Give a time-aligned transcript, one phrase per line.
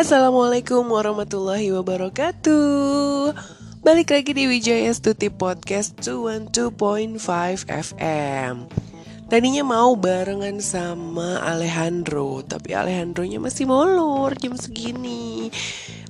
[0.00, 3.36] Assalamualaikum warahmatullahi wabarakatuh.
[3.84, 7.20] Balik lagi di Wijaya Stuti Podcast 212.5
[7.68, 8.64] FM
[9.28, 15.52] Tadinya mau barengan sama Alejandro Tapi Alejandronya masih molor jam segini.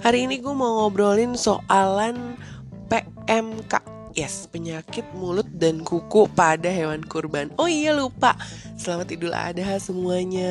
[0.06, 2.38] Hari ini gue mau ngobrolin soalan
[2.86, 7.54] PMK Yes, penyakit mulut dan kuku pada hewan kurban.
[7.62, 8.34] Oh iya lupa.
[8.74, 10.50] Selamat Idul Adha semuanya.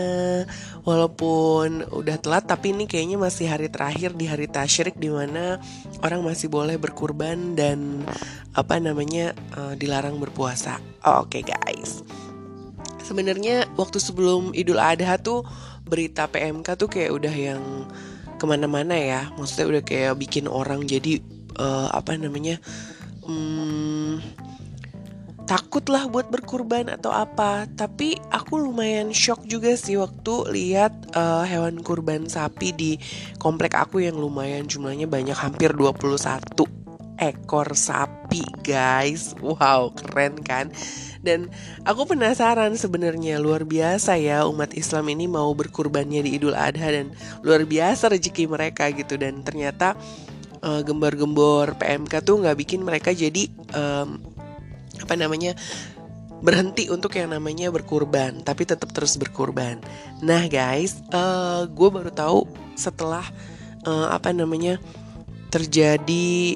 [0.88, 5.60] Walaupun udah telat tapi ini kayaknya masih hari terakhir di hari tasyrik di mana
[6.00, 8.08] orang masih boleh berkurban dan
[8.56, 10.80] apa namanya uh, dilarang berpuasa.
[11.04, 12.00] Oh, Oke okay, guys.
[13.04, 15.44] Sebenarnya waktu sebelum Idul Adha tuh
[15.84, 17.92] berita PMK tuh kayak udah yang
[18.40, 19.28] ke mana-mana ya.
[19.36, 21.20] Maksudnya udah kayak bikin orang jadi
[21.60, 22.64] uh, apa namanya
[23.30, 24.14] hmm,
[25.50, 27.66] takut lah buat berkurban atau apa.
[27.74, 32.92] Tapi aku lumayan shock juga sih waktu lihat uh, hewan kurban sapi di
[33.42, 36.80] komplek aku yang lumayan jumlahnya banyak hampir 21
[37.20, 39.34] ekor sapi guys.
[39.42, 40.70] Wow keren kan?
[41.20, 41.52] Dan
[41.84, 47.12] aku penasaran sebenarnya luar biasa ya umat Islam ini mau berkurbannya di Idul Adha dan
[47.44, 49.20] luar biasa rezeki mereka gitu.
[49.20, 50.00] Dan ternyata
[50.64, 54.20] uh, gembor-gembor PMK tuh nggak bikin mereka jadi um,
[55.00, 55.56] apa namanya
[56.40, 59.80] berhenti untuk yang namanya berkurban tapi tetap terus berkurban.
[60.24, 62.48] Nah guys uh, gue baru tahu
[62.80, 63.24] setelah
[63.84, 64.80] uh, apa namanya
[65.52, 66.56] terjadi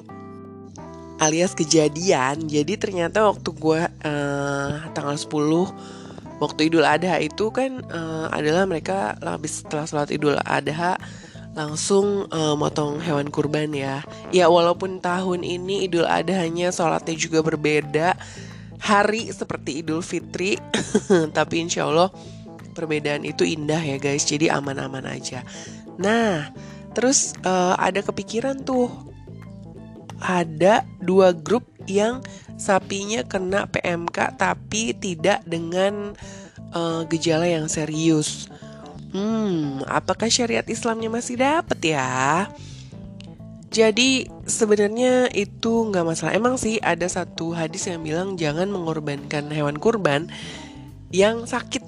[1.20, 2.48] alias kejadian.
[2.48, 9.16] Jadi ternyata waktu gue uh, tanggal 10 waktu Idul Adha itu kan uh, adalah mereka
[9.24, 11.00] habis setelah sholat Idul Adha
[11.54, 14.02] langsung uh, motong hewan kurban ya.
[14.34, 18.18] Ya walaupun tahun ini Idul Adha hanya sholatnya juga berbeda
[18.82, 20.60] hari seperti Idul Fitri,
[21.38, 22.10] tapi insya Allah
[22.74, 24.26] perbedaan itu indah ya guys.
[24.26, 25.46] Jadi aman-aman aja.
[26.02, 26.50] Nah,
[26.98, 28.90] terus uh, ada kepikiran tuh
[30.24, 32.24] ada dua grup yang
[32.56, 36.16] sapinya kena PMK tapi tidak dengan
[36.74, 38.50] uh, gejala yang serius.
[39.14, 42.50] Hmm, apakah syariat Islamnya masih dapat ya?
[43.70, 46.34] Jadi sebenarnya itu nggak masalah.
[46.34, 50.30] Emang sih ada satu hadis yang bilang jangan mengorbankan hewan kurban
[51.14, 51.86] yang sakit.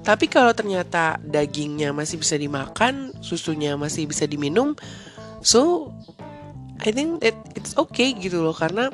[0.00, 4.72] Tapi kalau ternyata dagingnya masih bisa dimakan, susunya masih bisa diminum,
[5.44, 5.92] so
[6.80, 8.88] I think it, it's okay gitu loh karena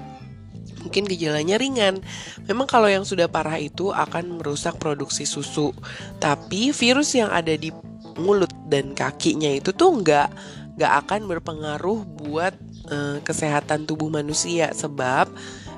[0.87, 1.99] mungkin gejalanya ringan.
[2.47, 5.75] Memang kalau yang sudah parah itu akan merusak produksi susu.
[6.23, 7.75] Tapi virus yang ada di
[8.17, 10.31] mulut dan kakinya itu tuh nggak
[10.77, 12.55] nggak akan berpengaruh buat
[12.89, 15.29] uh, kesehatan tubuh manusia sebab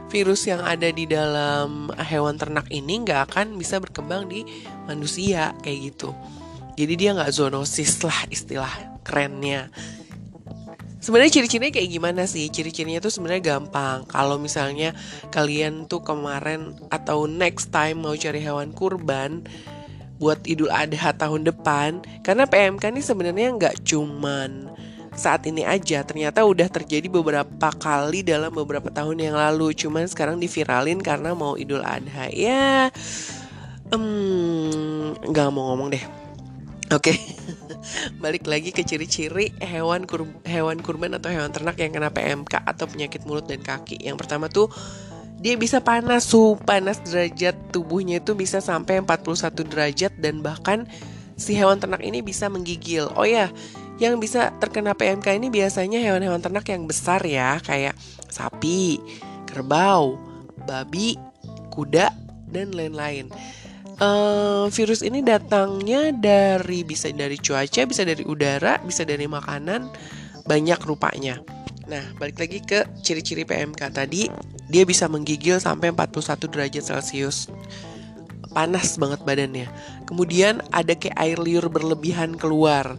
[0.08, 4.44] virus yang ada di dalam hewan ternak ini nggak akan bisa berkembang di
[4.88, 6.10] manusia kayak gitu.
[6.78, 8.70] Jadi dia nggak zoonosis lah istilah
[9.02, 9.68] kerennya.
[10.98, 12.50] Sebenarnya ciri-cirinya kayak gimana sih?
[12.50, 14.02] Ciri-cirinya tuh sebenarnya gampang.
[14.10, 14.92] Kalau misalnya
[15.30, 19.46] kalian tuh kemarin atau next time mau cari hewan kurban
[20.18, 24.66] buat Idul Adha tahun depan, karena PMK ini sebenarnya nggak cuman
[25.14, 29.74] saat ini aja, ternyata udah terjadi beberapa kali dalam beberapa tahun yang lalu.
[29.74, 32.30] Cuman sekarang diviralin karena mau Idul Adha.
[32.34, 32.90] Ya,
[35.22, 36.02] nggak um, mau ngomong deh.
[36.88, 37.12] Oke.
[37.12, 37.18] Okay.
[38.22, 42.88] balik lagi ke ciri-ciri hewan kur hewan kurban atau hewan ternak yang kena PMK atau
[42.88, 44.00] penyakit mulut dan kaki.
[44.00, 44.72] Yang pertama tuh
[45.38, 50.88] dia bisa panas, suhu panas derajat tubuhnya itu bisa sampai 41 derajat dan bahkan
[51.38, 53.12] si hewan ternak ini bisa menggigil.
[53.14, 53.52] Oh ya,
[54.02, 57.94] yang bisa terkena PMK ini biasanya hewan-hewan ternak yang besar ya, kayak
[58.26, 58.98] sapi,
[59.46, 60.18] kerbau,
[60.66, 61.14] babi,
[61.70, 62.10] kuda,
[62.50, 63.30] dan lain-lain
[64.02, 69.90] uh, virus ini datangnya dari bisa dari cuaca, bisa dari udara, bisa dari makanan,
[70.46, 71.38] banyak rupanya.
[71.88, 74.28] Nah, balik lagi ke ciri-ciri PMK tadi,
[74.68, 77.48] dia bisa menggigil sampai 41 derajat Celcius.
[78.52, 79.68] Panas banget badannya.
[80.04, 82.96] Kemudian ada kayak air liur berlebihan keluar.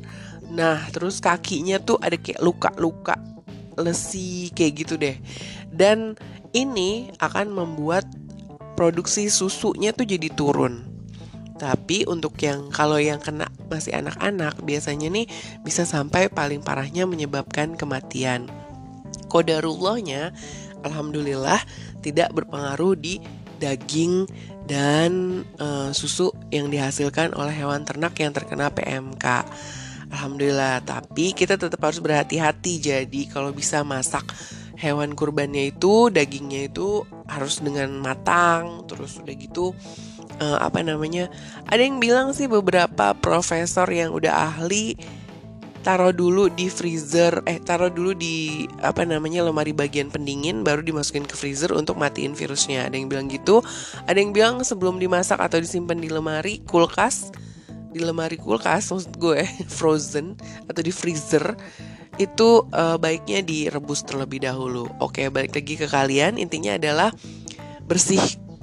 [0.50, 3.14] Nah, terus kakinya tuh ada kayak luka-luka
[3.78, 5.22] lesi kayak gitu deh.
[5.70, 6.18] Dan
[6.58, 8.10] ini akan membuat
[8.74, 10.89] produksi susunya tuh jadi turun.
[11.60, 15.28] Tapi untuk yang kalau yang kena masih anak-anak biasanya nih
[15.62, 18.48] bisa sampai paling parahnya menyebabkan kematian.
[19.28, 20.32] Kodarullahnya
[20.88, 21.60] alhamdulillah
[22.00, 23.20] tidak berpengaruh di
[23.60, 24.24] daging
[24.64, 29.44] dan e, susu yang dihasilkan oleh hewan ternak yang terkena PMK.
[30.10, 32.82] Alhamdulillah, tapi kita tetap harus berhati-hati.
[32.82, 34.26] Jadi kalau bisa masak
[34.80, 39.76] hewan kurbannya itu dagingnya itu harus dengan matang terus udah gitu
[40.42, 41.28] uh, apa namanya
[41.68, 44.96] ada yang bilang sih beberapa profesor yang udah ahli
[45.80, 51.24] taruh dulu di freezer eh taruh dulu di apa namanya lemari bagian pendingin baru dimasukin
[51.24, 52.88] ke freezer untuk matiin virusnya.
[52.88, 53.64] Ada yang bilang gitu.
[54.04, 57.32] Ada yang bilang sebelum dimasak atau disimpan di lemari kulkas
[57.90, 59.42] di lemari kulkas maksud gue
[59.80, 60.38] frozen
[60.70, 61.58] atau di freezer
[62.20, 64.92] itu uh, baiknya direbus terlebih dahulu.
[65.00, 66.36] Oke balik lagi ke kalian.
[66.36, 67.10] Intinya adalah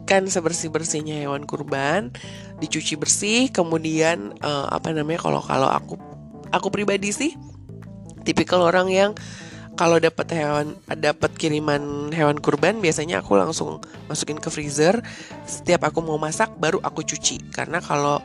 [0.06, 2.14] bersihkan sebersih bersihnya hewan kurban
[2.62, 5.98] dicuci bersih kemudian uh, apa namanya kalau kalau aku
[6.54, 7.34] aku pribadi sih
[8.22, 9.10] tipikal orang yang
[9.74, 15.04] kalau dapat hewan dapat kiriman hewan kurban biasanya aku langsung masukin ke freezer.
[15.44, 17.52] Setiap aku mau masak baru aku cuci.
[17.52, 18.24] Karena kalau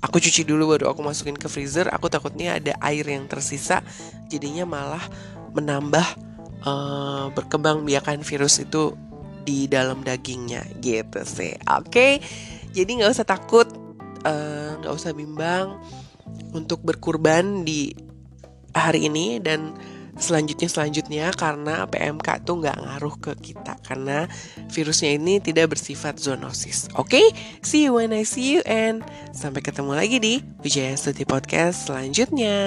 [0.00, 3.84] aku cuci dulu baru aku masukin ke freezer aku takutnya ada air yang tersisa
[4.32, 5.04] jadinya malah
[5.52, 6.06] menambah
[6.64, 8.96] uh, berkembang biakan virus itu
[9.42, 12.12] di dalam dagingnya gitu sih oke okay?
[12.72, 13.68] jadi nggak usah takut
[14.24, 15.78] eh, nggak uh, usah bimbang
[16.56, 17.92] untuk berkurban di
[18.72, 19.76] hari ini dan
[20.16, 24.28] selanjutnya selanjutnya karena PMK tuh nggak ngaruh ke kita karena
[24.68, 26.92] virusnya ini tidak bersifat zoonosis.
[27.00, 27.26] Oke, okay?
[27.64, 29.00] see you when I see you and
[29.32, 32.60] sampai ketemu lagi di Wijaya Stuti Podcast selanjutnya.